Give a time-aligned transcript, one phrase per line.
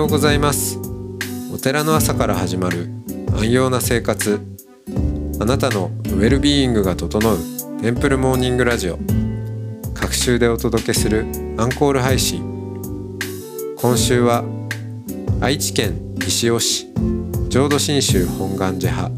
[0.00, 0.78] ようございます。
[1.52, 2.88] お寺の朝から始まる
[3.36, 4.40] 安養な生活。
[5.38, 7.38] あなたのウェルビーイングが整う
[7.82, 8.98] テンプルモーニングラジオ。
[9.92, 11.26] 各週でお届けする
[11.58, 12.42] アンコール配信。
[13.76, 14.42] 今週は
[15.42, 16.86] 愛知県西尾市
[17.50, 19.14] 浄土真宗本願寺派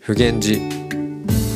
[0.00, 0.58] 普賢寺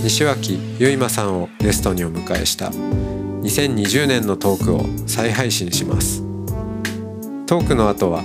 [0.04, 6.22] 西脇結馬さんをゲストにお迎えした2020年のトークを再配信します。
[7.46, 8.24] トークの後は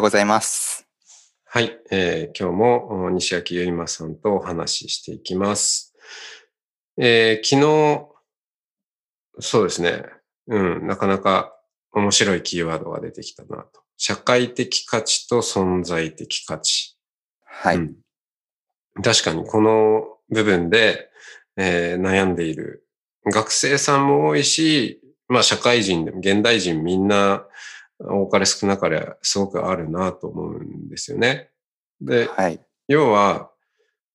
[0.00, 0.88] ようございます。
[1.44, 5.94] はい、えー今日もお西脇結馬さんとお話ししていきます。
[6.96, 8.08] えー昨日、
[9.40, 10.04] そうですね、
[10.46, 11.54] うん、なかなか
[11.92, 13.82] 面白いキーワードが出てきたなと。
[13.98, 16.96] 社会的価値と存在的価値。
[17.44, 17.76] はい。
[17.76, 17.94] うん
[19.04, 21.10] 確かにこの部分で、
[21.58, 22.86] えー悩んでいる
[23.26, 27.44] 学生さんも多いし、まあ社会人でも現代人みんな
[28.00, 31.50] 多かれ少なかれすごくあるなと思うんですよね。
[32.00, 32.60] で、はい。
[32.88, 33.50] 要は、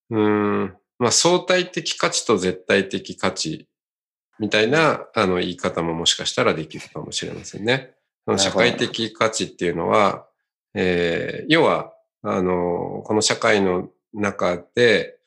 [0.10, 3.68] うーん、まあ相対的価値と絶対的価値
[4.40, 7.96] みたいなあの言い方ももしかしたらできるかもしれませんね。
[8.38, 10.28] 社会的価値っていうのは、
[10.74, 11.94] えー要は、
[12.24, 15.20] あの、この社会の中で、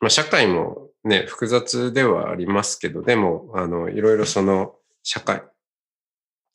[0.00, 5.42] まあ社会もね、複雑ではありますけど、でも、あの、いろいろその社会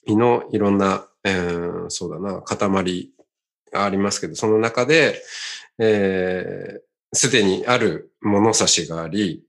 [0.07, 3.11] のいろんな、えーそうだな、塊
[3.71, 5.21] がありますけど、その中で、
[5.79, 9.43] えーすでにある物差しがあり、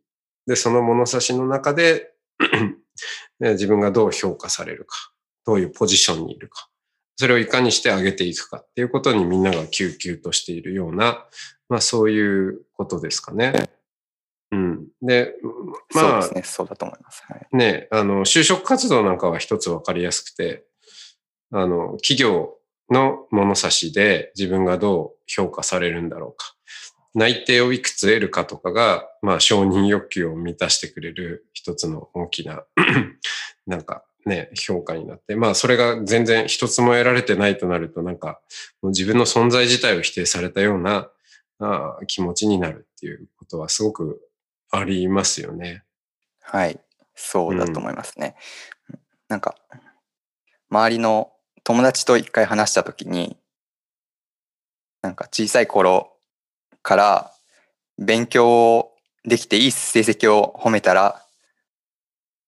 [0.46, 2.14] で、その物差しの中で、
[3.40, 4.96] 自分がどう評価されるか、
[5.44, 6.68] どういうポジションにいるか、
[7.16, 11.26] それをいかにして上げていくかっていうことにみんなが救急としているような、
[11.68, 13.52] まあそういうことですかね。
[15.02, 15.08] うん。
[15.08, 15.34] で、
[15.94, 16.42] まあ、そうですね。
[16.44, 17.22] そうだと思います。
[17.26, 17.56] はい。
[17.56, 20.64] ね、あの、就職活動なんかは一つわかりやすくて、
[21.52, 22.54] あの、企業
[22.90, 26.54] の物差しで自分がどう評価されるんだろうか。
[27.14, 32.64] 内定をいくつ得るかとかが、まあ、承認欲求を満たしてくれる一つの大きな、
[33.66, 38.40] なんかね、評価になって、まあ、それが全然一つも得られてないとなると、なんか、
[38.80, 41.10] もう自分の存在自体を否定されたような
[41.58, 44.20] あー気持ちになるっていうことはすごく
[44.70, 45.84] ありますよね。
[46.42, 46.80] はい。
[47.14, 48.36] そうだと思いますね。
[49.28, 49.56] なんか、
[50.70, 51.32] 周りの
[51.64, 53.36] 友達と一回話したときに、
[55.02, 56.12] なんか小さい頃
[56.82, 57.32] から
[57.98, 58.92] 勉強
[59.24, 61.22] できていい成績を褒めたら、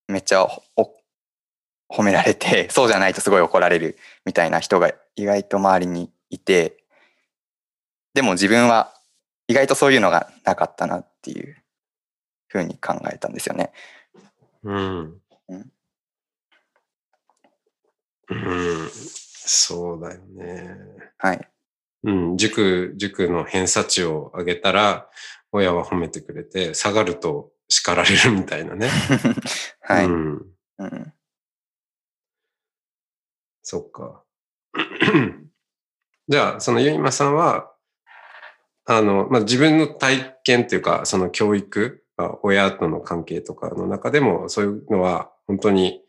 [0.09, 0.47] めっちゃ
[0.77, 0.95] お
[1.91, 6.79] 褒められて、 そうじゃないとすごい怒られるみたいな人が意外と周りにいて、
[8.15, 8.95] でも自分は
[9.49, 11.62] 意外とそういうのがなかったなっていう
[12.53, 13.73] ふうに考えたんですよね。
[14.63, 15.21] うん。
[15.49, 15.73] うん
[18.29, 18.91] うん。
[18.93, 20.77] そうだよね。
[21.17, 21.49] はい。
[22.05, 22.37] うん。
[22.37, 25.09] 塾、塾の偏差値を上げたら、
[25.51, 28.91] 親は褒めてくれて、下がると叱られるみたいなね。
[29.81, 30.05] はい。
[30.07, 30.47] うん。
[30.79, 31.13] うん
[33.65, 34.25] そっか。
[36.29, 37.73] じゃあ、そのゆいまさんは、
[38.85, 46.01] あの、まあ、自分の体験っていうか、その教育、まあ親との関係とかの中でも、そういうのは本当に、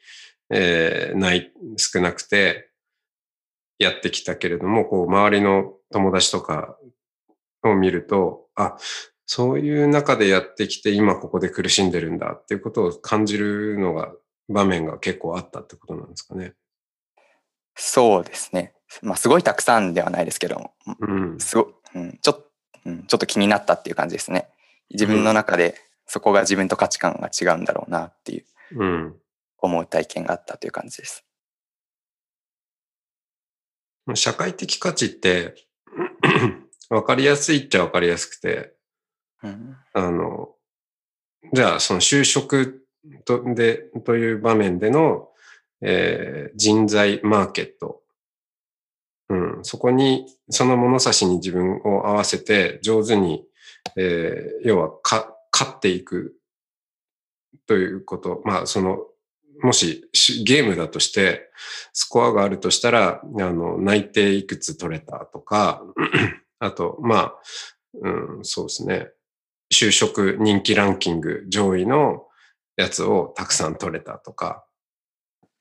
[0.50, 2.70] えーない、少なくて、
[3.80, 6.78] やってきたけれども、こう、周りの友達とか
[7.64, 8.78] を見ると、あ、
[9.26, 14.14] そういう中でやってきて、今ここで苦しんでるんだっていうことを感じるのが、
[14.48, 16.54] 場面が結構あったってことなんですかね。
[17.76, 18.74] そうですね。
[19.02, 21.40] まあ、すごいたくさんではないですけど、うん。
[21.40, 22.54] すご、うん、ちょっ
[22.86, 24.50] うん、ちょっと気になったっていう感じですね。
[24.92, 28.46] 自分の中でそこが自分と価値観が違うんだろうなっていう
[28.80, 29.16] うん。
[29.60, 31.26] 思う体験があったという感じです。
[34.16, 35.56] 社会的価値って、
[36.90, 38.74] わかりやすいっちゃわかりやすくて、
[39.42, 40.50] うん、あの、
[41.54, 42.86] じゃあその就職
[43.26, 45.30] とで、という場面での、
[45.82, 48.02] えー人材マーケット。
[49.30, 53.46] うん、そこに、その物差しに自分を合わせて上手に、
[53.98, 56.36] えー要はか、勝っていく
[57.68, 58.42] ということ。
[58.44, 59.06] まあ、その、
[59.62, 60.10] もし
[60.46, 61.52] ゲームだとして、
[61.94, 65.84] スコアがあるとしたら、あの、内定いくつ取れたとか、
[66.60, 67.36] あと、まあ、
[68.02, 69.10] うん、そうですね。
[69.72, 72.26] 就職人気ランキング上位の
[72.76, 74.66] やつをたくさん取れたとか、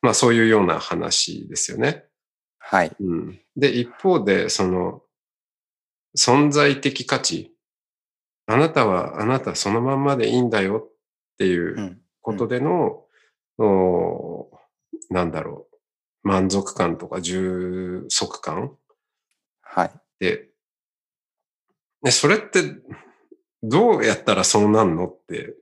[0.00, 2.04] まあそういうような話ですよね。
[2.58, 2.92] はい。
[3.00, 5.02] うん、で、一方で、その、
[6.16, 7.51] 存在的価値。
[8.46, 10.92] あなたはあなたそのまんまでいいんだよっ
[11.38, 11.98] ていううん。
[12.24, 13.04] ことでの、
[13.58, 14.48] お
[15.10, 15.66] なんだろ
[16.24, 18.76] う、満足感とか充足感
[19.60, 19.90] はい。
[20.20, 20.50] で、
[22.02, 22.62] ね、それって
[23.62, 25.56] どうやったらそうなんのって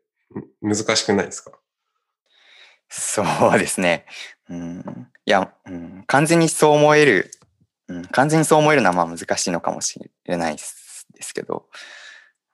[0.62, 1.52] ん難しくないですか？
[2.90, 3.22] そ
[3.54, 4.04] うですね。
[4.50, 7.30] うん、いや、うん、完全にそう思える、
[7.88, 11.70] うん、完全にそう思えるのはまあ難しいのかもしれないですけど、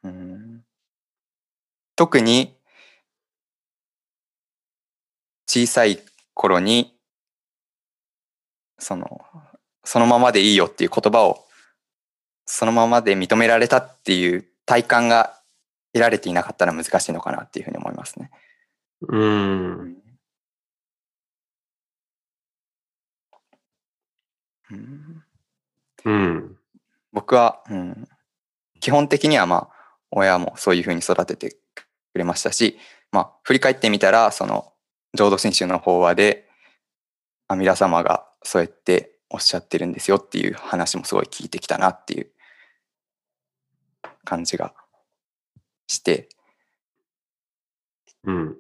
[0.07, 0.65] うん、
[1.97, 2.57] 特に
[5.47, 6.01] 小さい
[6.35, 6.95] 頃に
[8.79, 9.21] その
[9.85, 11.47] そのままでいいよっていう言葉を
[12.45, 15.41] そのままで認められたっていう体感が
[15.93, 18.31] 得られていなかったら難しいのかなっていうふうに思いますね。
[19.09, 19.97] うん。
[24.71, 25.25] うん
[26.05, 26.57] うん。
[27.13, 28.09] 僕は、うん、
[28.81, 29.76] 基本的にはまあ
[30.11, 31.57] 親もそういうふうに育ててく
[32.15, 32.79] れましたし、
[33.13, 34.73] まあ、振り返ってみたらその
[35.15, 36.49] 浄土真宗の法話で
[37.49, 42.31] 阿弥陀様がそうやっておっしゃってるんですよっていう話もすごい聞いてきたなっていう
[44.25, 44.75] 感じが
[45.87, 46.29] して、
[48.25, 48.57] うん。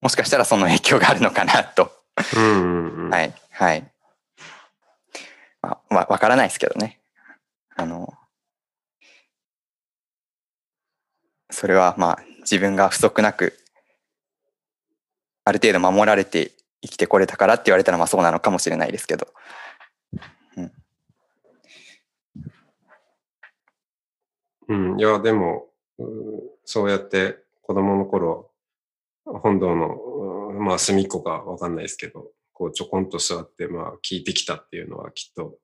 [0.00, 1.90] もしかしたらその影響があるのかなと。
[2.36, 3.10] うんうんうん。
[3.10, 3.95] はい、はい。
[5.90, 7.00] まあ、わからないですけどね。
[7.74, 8.12] あの、
[11.50, 13.58] それはまあ自分が不足なく、
[15.44, 16.52] ある程度守られて
[16.82, 19.28] 生きてこれたからって言われたらまあそうなのかもしれないですけど。
[24.68, 25.68] うん、いや、でも、
[26.64, 28.50] そうやって子供の頃、
[29.24, 29.96] 本堂の、
[30.58, 35.58] まあ、隅っこかわかんないですけど、こうちょこんと座って、まあ、聞いてきたっていうのはきっと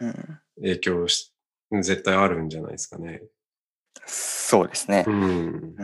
[0.00, 0.14] うん、
[0.60, 1.32] 影響し、
[1.72, 3.22] 絶対あるんじゃないですかね。
[4.06, 5.10] そうですねう。
[5.10, 5.14] ん。
[5.14, 5.76] うん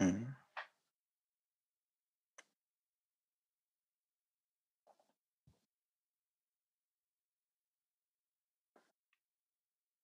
[0.00, 0.26] うん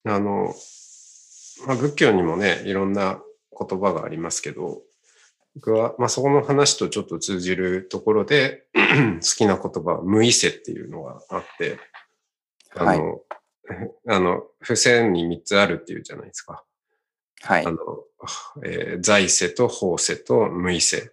[0.03, 0.55] あの、
[1.67, 3.21] まあ、仏教にもね、いろんな
[3.57, 4.81] 言葉がありますけど、
[5.61, 11.79] 僕は、まあ、そこの話とちょっと通じるところで、 好きな言葉は無意性っていうのがあって、
[12.75, 13.21] あの、
[14.09, 16.65] あの、付箋に3つあるっていうじゃないですか。
[17.43, 17.71] はいあ。
[17.71, 17.77] の、
[18.65, 21.13] えー在世と法世と無意世。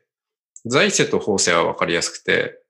[0.66, 2.62] 在世と法世はわかりやすくて、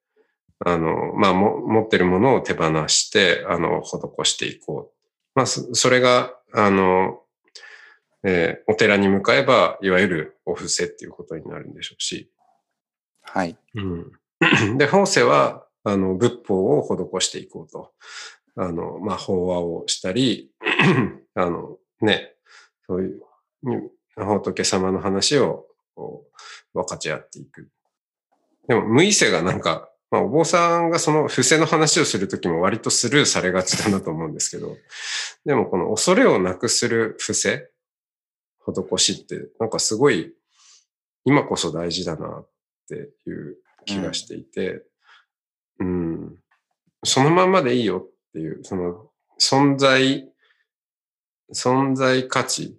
[0.66, 5.10] あの、まあ、も、持ってるものを手放して、あの、施していこう。
[5.36, 7.22] まあ、そそれが、あの、
[8.24, 12.32] えーお寺に向かえば、いわゆるお布施っていうことになるんでしょうし。
[13.22, 13.58] はい。
[13.76, 14.78] うん。
[14.78, 17.94] で、法世は、あの、仏法を施していこうと。
[18.56, 20.52] あの、まあ、法話をしたり、
[21.36, 22.34] あの、ね、
[22.88, 23.22] そういう、
[23.64, 26.26] に仏様の話をこ
[26.74, 27.70] う分かち合っていく。
[28.68, 34.76] でも、無意世がなんか、まあ、お坊さんがその伏せの話をするときも割とスルーされがちだなと思うんですけど、
[35.46, 37.70] でもこの恐れをなくする伏せ、
[38.74, 40.34] 施しって、なんかすごい、
[41.26, 42.50] 今こそ大事だなっ
[42.88, 44.84] ていう気がしていて、
[45.80, 46.36] うん、
[47.04, 49.10] そのままでいいよっていう、その
[49.40, 50.30] 存在、
[51.54, 52.78] 存在価値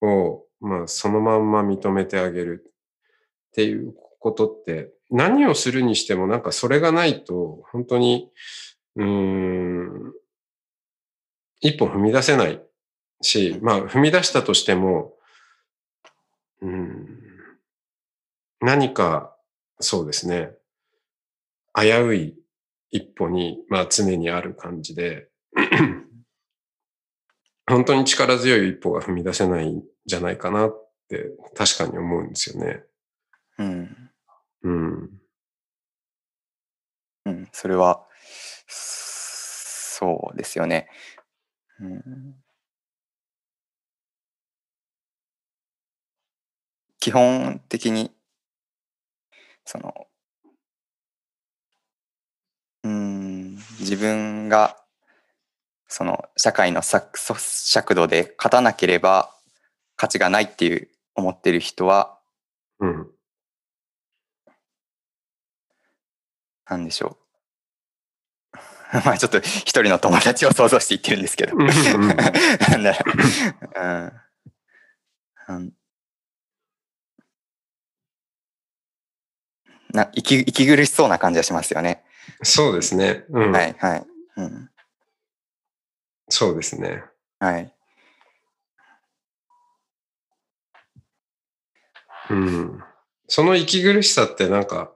[0.00, 8.30] を、まあ、そのまんま認めてあげるっていうことって、何をするにしてもなんかそれがないと、本当に、
[8.96, 10.12] うん、
[11.60, 12.60] 一歩踏み出せない
[13.20, 15.12] し、まあ、踏み出したとしても、
[16.60, 17.18] うん、
[18.60, 19.34] 何か、
[19.80, 20.52] そうですね、
[21.74, 22.36] 危うい
[22.90, 25.28] 一歩に、まあ常にある感じで、
[27.68, 32.82] 本当に力強い一歩が踏み出せないんじゃないかなって確かに思うんですよね。
[33.58, 34.10] うん。
[34.62, 35.10] うん。
[37.26, 37.48] うん。
[37.52, 38.04] それは、
[38.66, 40.88] そうですよね。
[41.80, 42.34] うん。
[47.00, 48.12] 基本的に、
[49.64, 50.08] その、
[52.82, 54.76] うん、自分が、
[55.88, 59.34] その、社会の尺尺度で勝たなければ
[59.96, 62.18] 価値がないっていう思ってる人は、
[62.80, 63.12] うん。
[66.68, 67.16] なんでしょう。
[69.04, 71.56] まあちょっと一人の友達を想像して言ってるんですけど。
[71.56, 73.12] なんだろ
[73.76, 73.80] う。
[73.80, 74.12] うん
[75.48, 75.72] うん。
[79.92, 82.04] な息息苦しそうな感じがしますよね。
[82.42, 83.24] そうですね。
[83.30, 83.52] うん。
[83.52, 84.06] はいはい。
[84.36, 84.70] うん、
[86.28, 87.02] そうですね。
[87.40, 87.74] はい。
[92.30, 92.82] うん。
[93.26, 94.92] その息苦しさってなんか、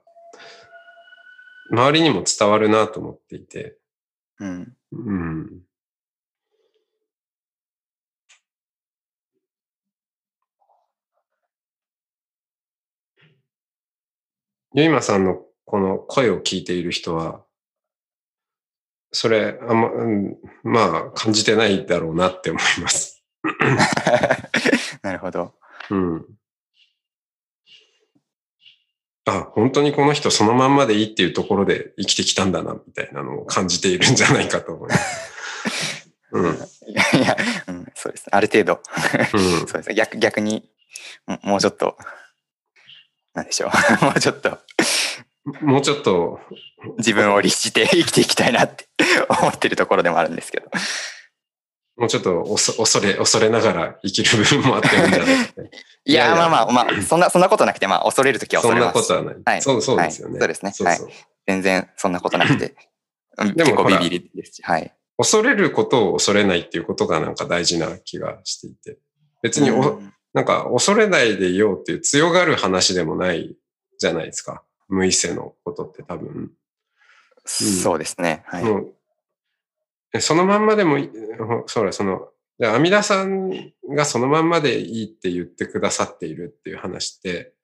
[1.71, 3.79] 周りにも伝わるなと思っていて。
[4.39, 4.77] うん。
[4.93, 5.63] うん。
[14.75, 17.43] ゆいまさんのこの声を聞いている人は、
[19.13, 23.23] それ、あんま、うん、まあ、感じてないだろうなって思います。
[25.03, 25.55] なるほど。
[25.91, 26.27] うん。
[29.27, 36.11] あ、本当にこの人そのまんまでいいっていうところで生きてきたんだな、みたいなのを感じているんじゃないかと思います。
[36.33, 36.45] うん。
[36.47, 36.55] うん。
[36.55, 36.59] い
[36.95, 37.37] やいや、
[37.69, 38.31] うん、そうですね。
[38.33, 38.81] ある程度。
[39.31, 39.95] そうですね。
[39.95, 40.69] 逆逆に、
[41.27, 41.97] ももうちょっと、
[43.35, 43.71] なんでしょ
[44.03, 44.05] う。
[44.05, 44.59] もうちょっと
[45.61, 46.39] もうちょっと、
[46.99, 48.87] 自分を律して生きていきたいなって
[49.41, 50.71] 思ってるところでもあるんですけど。
[51.97, 55.47] もうちょっと恐れ、恐れながら生きる部分もあってもいいんじゃない？
[55.53, 55.71] かね。
[56.05, 58.97] いやまあまあまあ、そんな、そんなことなくて、まあ、恐れるときはそん恐れます。
[58.97, 59.43] なことはない。
[59.45, 60.33] はいそう、そうですよね。
[60.35, 61.09] はいそうですねそうそう
[61.47, 62.75] 全然そんなことなくて。
[63.39, 64.95] うんでもビビりですし、はい。
[65.17, 68.99] 恐れることを恐れないっていうことがなんか大事な気がしていて。
[69.43, 73.57] 別にお、うんなんか恐れないでいようっていう強がる話でもない
[73.99, 74.63] じゃないですか。
[74.89, 76.51] 無意識のことって多分。
[77.45, 78.43] そうですね。
[78.47, 78.61] は
[80.15, 80.21] い。
[80.21, 87.55] そのまんまでもいい、ほそうだ、その、で阿弥陀さんがそのまんまでいいって言ってくださっているっていう話って、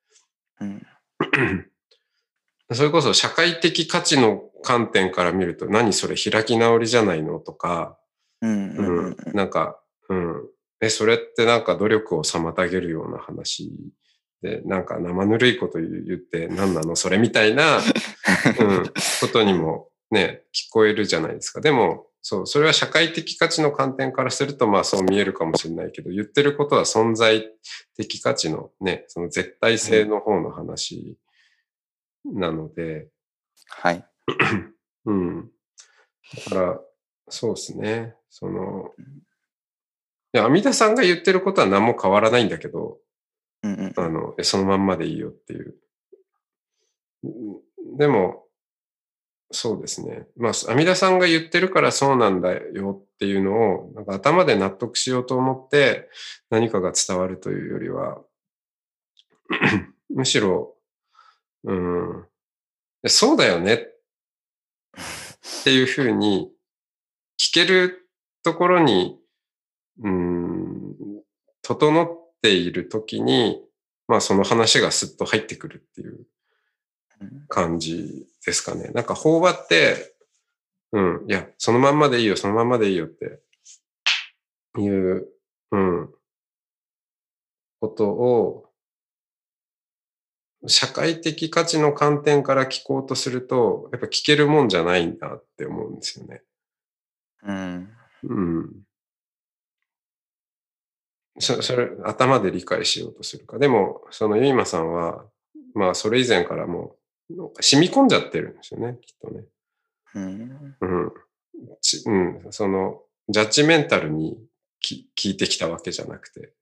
[0.61, 0.87] うん
[2.73, 7.99] それこそ社会的価値の観点から見ると、何それ開き直りじゃないのとか、
[8.43, 10.49] うんうんうん、なんか、うん。
[10.81, 13.71] え、それってなんか努力を妨げるような話
[14.43, 16.95] で、なんか生ぬるいこと言って何なの？
[16.97, 17.79] それみたいな、
[18.61, 18.85] うん、
[19.21, 21.61] ことにもね、聞こえるじゃないですか。
[21.61, 27.51] でも、そう、それは社会的価値の観点からすると、まあそう見えるかもしれないけど、言ってることは存在
[27.97, 31.17] 的価値のね、その絶対性の方の話
[32.25, 33.09] なので、
[33.69, 34.05] はい。
[35.07, 35.51] うん。
[36.51, 36.81] だから、
[37.29, 38.15] そうですね。
[38.31, 38.93] その、
[40.35, 42.99] いや、阿弥陀さんが言ってることは何も変わらないんだけど、
[43.63, 45.75] うんうんあの、えそのまんまでいいよっていう。
[47.25, 48.45] うんでも、
[49.51, 50.27] そうですね。
[50.37, 56.09] まあ、阿弥陀さんが言ってるからそうなんだよっていうのを、なんか頭で納得しようと思って
[56.51, 58.21] 何かが伝わるというよりは、
[60.11, 60.75] むしろ、
[61.65, 62.27] うん、
[63.03, 63.79] えそうだよねっ
[65.65, 66.51] ていうふうに
[67.41, 68.09] 聞ける
[68.43, 69.19] ところに、
[70.03, 70.95] うん、
[71.63, 72.09] 整っ
[72.43, 73.61] ているときに、
[74.07, 76.27] まあその話がスッと入ってくるっていう
[77.21, 78.91] うん感じですかね。
[78.95, 80.15] なんか法話って、
[80.93, 83.41] うん、いや、そのまんまでいいよ、そのまんまでいいよって
[84.79, 85.29] いう、
[85.73, 86.15] うん、
[87.81, 88.65] ことを、
[90.67, 96.43] 社会的価値の観点から聞こうとすると、やっぱ聞けるもんじゃないんだって思うんですよね。
[97.43, 97.91] うん
[98.25, 98.88] うん。
[101.39, 103.59] そそれ、頭で理解しようとするか。
[103.59, 105.25] でも、そのゆいまさんは、
[105.75, 106.97] まあ、それ以前からも
[107.31, 109.45] う、染み込んじゃってるんですよね、きっとね。
[110.15, 111.13] うんうん。
[111.81, 114.39] ちうん、その、ジャッジメンタルに
[114.81, 116.53] き聞いてきたわけじゃなくて、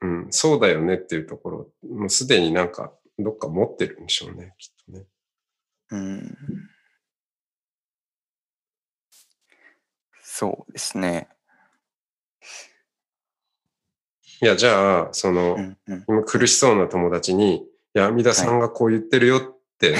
[0.00, 5.04] うん、そうだよねっていうところ、もうすでになんか、どっか持ってるんでしょうね、きっとね。
[5.90, 6.36] うん
[10.34, 11.28] そうですね。
[14.42, 19.40] いや、じゃあ、その、うんうん今苦しそうな友達に、いや、阿弥陀さんがこう言ってるよっ
[19.78, 19.94] て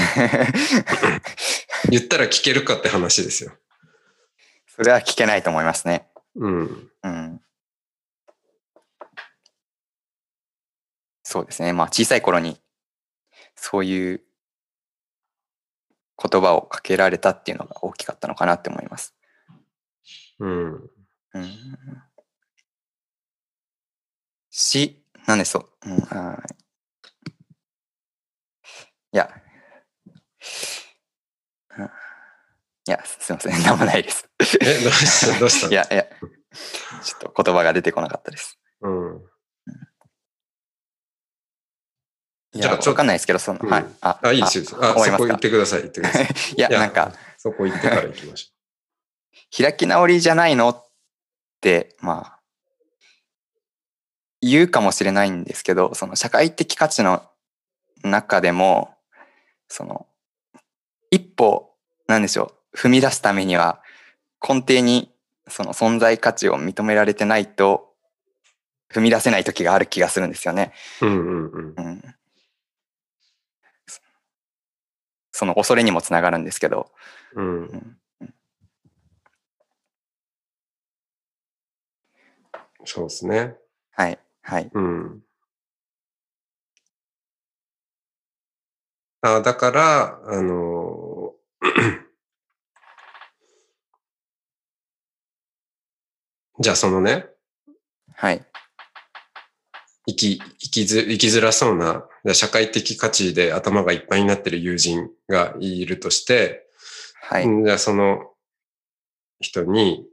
[1.88, 3.52] 言ったら聞けるかって話ですよ。
[4.66, 6.08] それは聞けないと思いますね。
[6.34, 6.90] うん。
[7.04, 7.40] うん。
[11.22, 11.72] そうですね。
[11.72, 12.56] まあ小さい頃に
[13.54, 14.22] そういう
[16.30, 19.14] 言葉をかけられたっていうのが大きかったのかなって思います。
[20.40, 20.72] うん。
[21.34, 21.50] うん、
[24.52, 25.68] し、なんでそう。
[25.86, 26.54] うん、はい
[29.14, 29.28] いや、
[31.78, 33.52] うんいや、すいません。
[33.62, 34.28] なんもないです。
[34.60, 35.38] え、どうした？
[35.38, 35.68] どうした？
[35.68, 38.58] いや、いや、ちょっと言葉が出てこなかったです。
[38.80, 39.22] うん。
[42.54, 43.86] いや、わかんないですけど、その、うんはい。
[44.00, 44.64] あ、あ、いいですよ。
[44.84, 45.82] あ、そこ行ってください。
[45.82, 46.26] 行ってください。
[46.58, 48.52] いや、なんか、、そこ行ってから行きまし
[49.56, 50.68] 開き直りじゃないの？
[50.70, 50.90] っ
[51.60, 52.41] て、まあ、
[54.42, 57.22] 言うかもしれないんですけど、その社会的価値の
[58.02, 58.94] 中でも、
[59.68, 60.06] その、
[61.10, 61.70] 一歩、
[62.08, 63.80] なんでしょう、踏み出すためには、
[64.46, 65.14] 根底に
[65.48, 67.94] その存在価値を認められてないと、
[68.92, 70.72] 踏み出せない時がある気がするんですよね。
[71.00, 71.74] うんうん。
[71.76, 72.14] うん。
[75.30, 76.90] その恐れにもつながるんですけど、
[77.34, 77.96] うんうん
[82.84, 83.54] そうですね。
[83.92, 84.70] はい、はい。
[84.74, 85.22] うん。
[89.22, 91.34] あだから、あの
[96.60, 97.26] じゃあそのね、
[98.14, 98.44] はい。
[100.06, 106.66] 生き、生きず、生きづらそうな、社会的価値で頭がいっぱいになってる友人がいるとして、
[107.22, 107.44] はい。
[107.46, 108.32] うんじゃあその
[109.40, 110.06] 人に、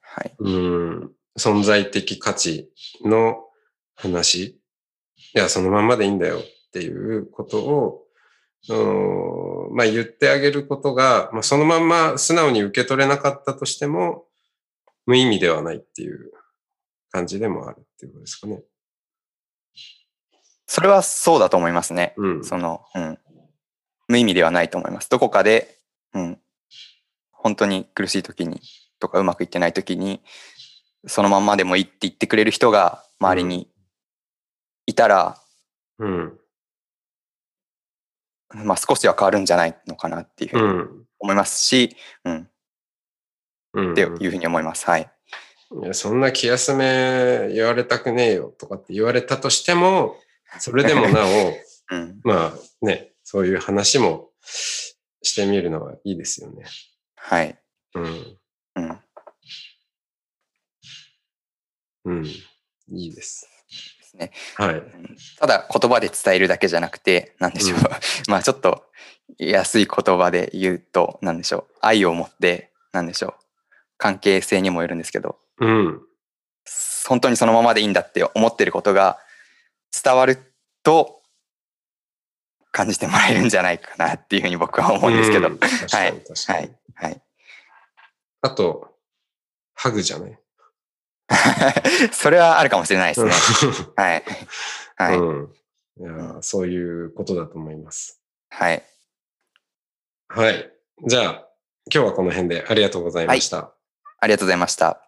[0.00, 0.34] はい。
[0.38, 2.70] うん、存在的価値
[3.04, 3.44] の
[3.94, 4.60] 話、
[5.34, 8.02] いや、そのまんまでいいんだよっていうことを、
[8.68, 8.74] う
[9.72, 14.24] んまあ言ってあげることが、まあ、そのまんま素直に受け取れなかったとしても、
[15.06, 16.32] 無意味ではないっていう
[17.10, 18.62] 感じでもあるっていうことですかね。
[20.66, 22.14] それはそうだと思いますね。
[22.18, 22.44] うん。
[22.44, 23.18] その、うん。
[24.06, 25.08] 無意味ではないと思います。
[25.08, 25.80] どこかで、
[26.12, 26.38] うん。
[27.30, 28.60] 本当に苦しい時に、
[29.00, 30.20] とかうまくいってない時に、
[31.06, 33.68] そのまんまでもいいって言ってくれる人が周りに
[34.86, 35.40] いたら、
[35.98, 36.38] うん。
[38.54, 41.06] まあ少しは変わるんじゃないのかなっていうふううにん。
[41.20, 42.48] 思いますし、うん。
[43.74, 43.92] うん。
[43.92, 44.86] っていうふうに思います。
[44.86, 45.10] はい。
[45.82, 50.16] いや、そんな気休め言われたくねえよとかって言われたとしても、
[50.58, 51.52] それでもなお、
[51.94, 52.20] うん。
[52.24, 54.30] まあね、そういう話も
[55.22, 56.64] してみるのはいいですよね。
[57.16, 57.58] はい。
[57.94, 58.04] うん。
[58.04, 58.38] うん。
[62.08, 62.26] うん。
[62.26, 63.48] いいです。
[64.00, 64.32] ですね。
[64.56, 64.82] はい。
[65.38, 67.78] ただ言葉で伝えるだけじゃなくて、なんでしょう。
[67.78, 67.84] うん
[68.28, 68.84] まあちょっと
[69.38, 71.74] 安い言葉で言うと、なんでしょう。
[71.80, 73.34] 愛を持って、なんでしょう。
[73.98, 76.02] 関係性にもよるんですけど、うん。
[77.06, 79.18] 本当にそのままでいいんだって思ってることが
[80.04, 80.38] 伝わる
[80.82, 81.22] と
[82.70, 85.48] 感じてもらえるんじゃないかなっていうふうに僕は思うんですけど。
[85.48, 86.58] うん確かに確かに。
[86.58, 86.78] はい。
[86.94, 87.22] はい。
[88.42, 88.94] あと、
[89.74, 90.38] ハグじゃない？
[92.12, 93.32] それはあるかもしれないですね。
[93.96, 94.24] はい。
[94.96, 95.18] はい。
[95.18, 95.54] うん。
[96.00, 98.20] いや、そういうことだと思います。
[98.50, 98.82] はい。
[100.28, 100.72] はい。
[101.06, 101.48] じゃあ、
[101.92, 103.72] 今日はこの辺でありがとうございました。
[104.20, 105.07] ありがとうございました。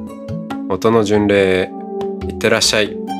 [0.71, 1.71] 音の巡礼へ
[2.29, 3.10] いってらっしゃい。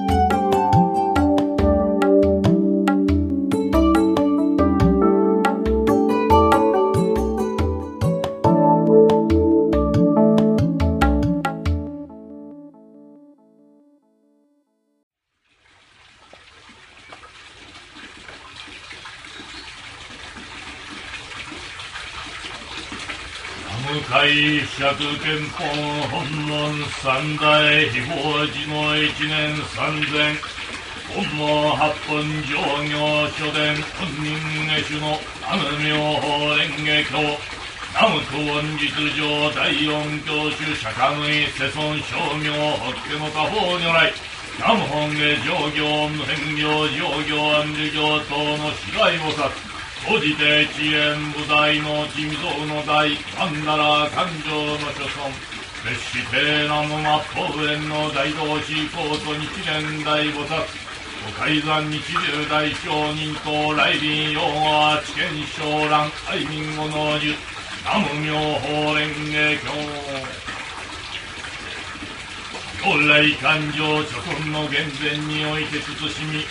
[24.12, 25.63] 南無向釈憲法
[26.12, 30.36] 本門三大秘宝寺の一年三千。
[31.15, 32.91] 本門八本上行
[33.30, 34.36] 書伝本人
[34.67, 37.39] 下手の南無妙法蓮華経。
[37.93, 38.84] 南無東恩実
[39.15, 39.21] 上
[39.56, 44.12] 第四教主釈迦無意世尊称名法華の他方如来。
[44.60, 49.61] 南本下上行無変行上行安寿行等の死骸菩薩。
[50.03, 55.29] 総じて遅延部大の珍蔵の大曼荼羅勘定の諸村。
[55.85, 57.05] 別して南無末
[57.37, 60.65] 法園の大同士高祖日蓮大菩薩。
[61.29, 67.37] お海山日流大商人と来臨用は知見昇蘭愛民語の術
[67.85, 70.51] 南無妙法蓮華経。
[72.83, 76.45] 如来勘定諸村の厳前において慎み敬っ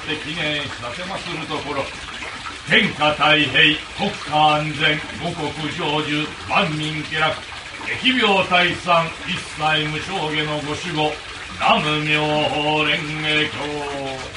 [0.00, 1.84] て記念させまするところ。
[2.66, 7.36] 天下太平、国家安全、五穀成就、万民気楽、
[8.02, 11.12] 疫病退散、一切無償下のご守護、
[11.60, 14.34] 南無妙法蓮華経。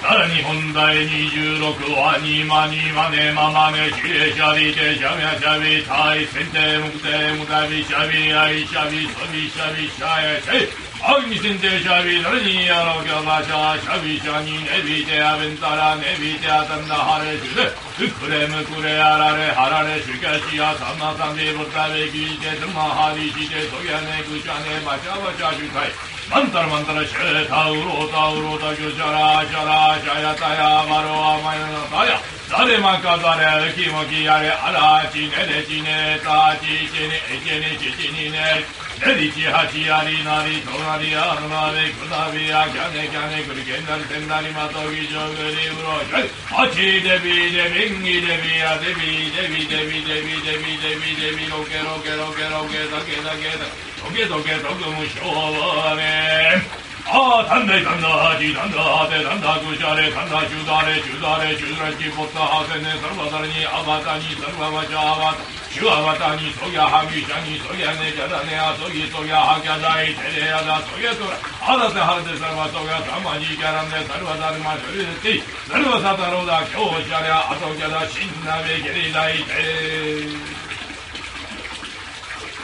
[0.00, 10.89] さらに本題二十六話、にまにまねままね、しれしゃりてしゃみゃしゃび、たい、せんてむくてむたび、しゃび、あいしゃび、そびしゃびしゃえせい。
[11.02, 17.72] عجز تشابي العلي رضي الله تعالى شبي شانين أبي تيا بنت علان أبي تيا تندهار شده
[18.20, 23.60] Kure mi kure yarare harare şükesi ya sanmasan diye burta ve gülce tırma hali şide
[23.70, 25.90] soyane kuşane başa başa şükay.
[26.30, 32.20] Mantar mantara şe tavru tavru da gözara şara şaya taya varo amayana taya.
[32.50, 38.66] 誰も飾れ気もきやれあらちねれちねたちちにえちにちちにね
[38.98, 55.54] ねりちはちやりなりとなりあるなりくなびやきゃねきゃねくりけんなりてんなりまとぎしょぐりうろしょいあちでびでびんぎでびやでびでびでびでびでびでびでびろけろけろけろけだけだけだとけとけとくむしょ
[55.94, 58.60] うねヤキャネキャネクリケンナリテンナリマトギジョグリウロシャイハチデビデビンギデビヤデビデビデビデビデビデビデビロケロケロケロケダケダケダトゲトゲトグムショワネああ、た。
[58.60, 58.60] んだいた。
[58.60, 58.66] んだ、はじた。
[58.66, 59.34] んだ、はてた。
[59.34, 60.24] んだ、ぐしゃれ、た。
[60.24, 64.18] んだ、しゅだれ、しゅだれ、しゅだれ、ちぽった、はせね、さるばだれに、あばた。
[64.18, 66.36] に、さるばばちゃあばた、しゅあばた。
[66.36, 73.18] に、そぎゃはぎしゃに、そぎゃね、じゃだね、あそぎ、そぎゃはきゃだい、てれやだ、そぎゃとら、あだてはらてさるば、そぎゃた。
[73.20, 76.30] まじきゃらんで、さるばだるま、しょりでて、さるばさた。
[76.30, 80.60] ろうだ、きょうしゃりゃ、あときゃだ、しんなべけりだいて。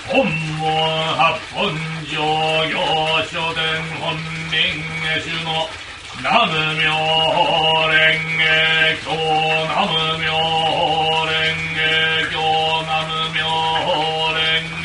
[0.06, 0.22] 本
[0.58, 0.64] 門
[1.16, 1.68] 八本
[2.06, 2.16] 上
[2.68, 2.74] 行
[3.28, 3.60] 書伝
[4.00, 4.04] 本
[4.50, 4.54] 人
[5.02, 5.48] 下手の
[6.18, 7.94] 南無妙法蓮
[8.38, 8.42] 華
[9.04, 9.06] 経
[9.68, 10.80] 南無妙法
[11.26, 11.30] 蓮
[11.74, 11.78] 華
[12.30, 12.34] 経
[12.82, 13.38] 南無妙
[13.84, 13.86] 法
[14.32, 14.40] 蓮
[14.80, 14.84] 華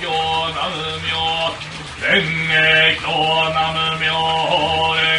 [0.00, 0.02] 経
[0.48, 1.12] 南無妙
[2.00, 2.08] 蓮
[2.48, 2.52] 華
[2.96, 3.04] 経
[3.50, 4.52] 南無妙法
[4.96, 5.09] 蓮華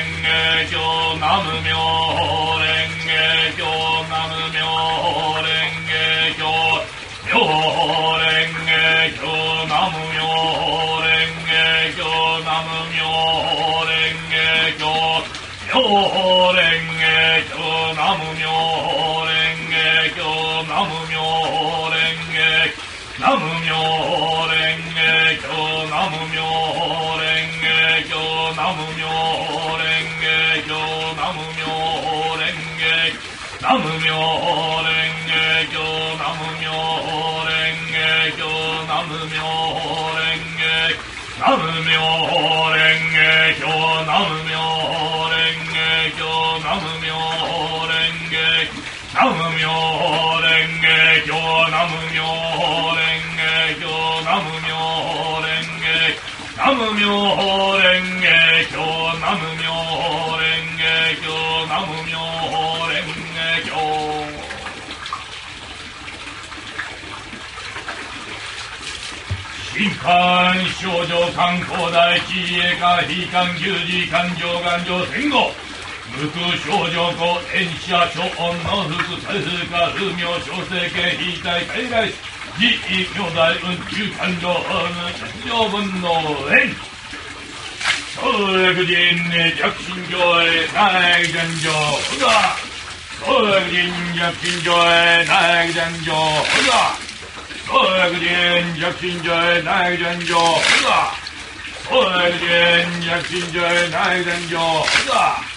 [41.42, 42.78] 南無妙蓮
[43.12, 43.66] 華経
[44.06, 44.51] 南無
[69.82, 75.52] 新刊少女観光大地へか非官牛事勘定勘定戦後
[76.14, 77.24] 無空少女子
[77.56, 82.12] 演者諸恩の福財風化風名小生権非大海外
[82.60, 86.08] 自意明大運中勘定運上分の
[86.52, 86.92] 縁。
[88.14, 88.94] 総略人
[89.58, 92.58] 弱心上へ内戦上ほが
[93.18, 96.94] 総略人弱心上へ内戦上ほが
[97.66, 101.16] 総略人弱心上へ内戦上ほが
[101.88, 105.51] 総略人弱心上へ内戦上ほが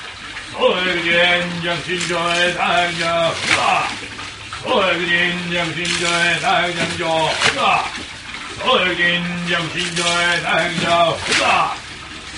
[0.55, 3.88] 소액진 정신조의 당장조다
[4.62, 7.85] 소액진 정신조의 당장조다
[8.62, 11.75] 소액진 정신조의 당장조다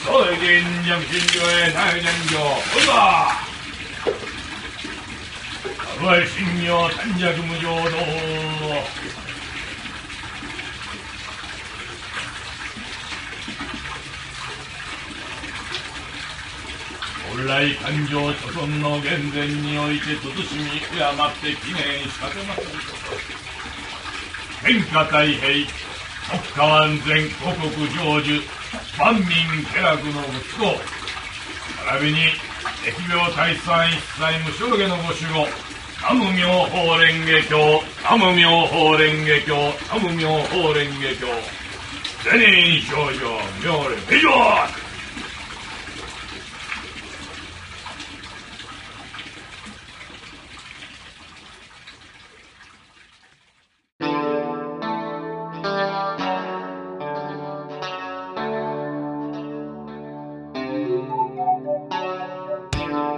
[0.04, 3.46] 소액진 정신조의 당장조다
[6.00, 7.96] 월신묘 단자주무조도
[17.36, 22.62] 本来誕生諸村の源前において慎み敬って記念しかてます
[24.64, 25.68] 天下太平
[26.30, 28.40] 国家安全五国成就
[28.98, 29.28] 万民
[29.64, 30.80] 家楽の息子。
[31.84, 32.18] 並びに
[32.86, 35.46] 疫病退散一切無償下のご守護。
[36.00, 37.84] 南無妙法蓮華経。
[38.02, 39.52] 南無妙法蓮華経。
[39.92, 41.26] 南無妙法蓮華経。
[42.24, 43.20] 全員少女
[43.62, 44.85] 妙蓮以上。